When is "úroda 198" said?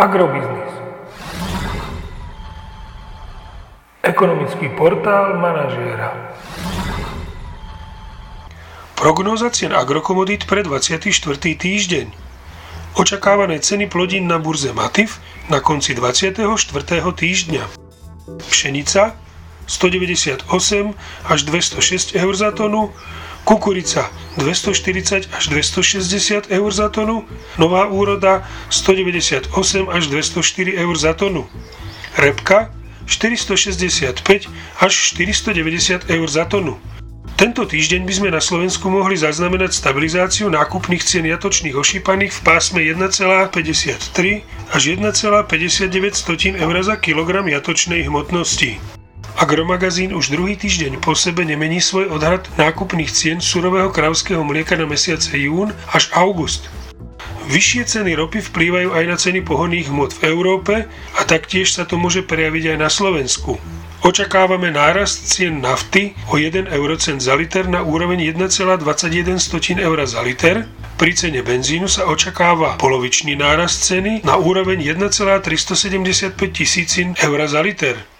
27.86-29.50